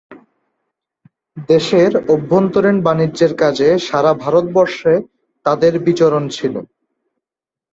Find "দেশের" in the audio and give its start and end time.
1.49-1.91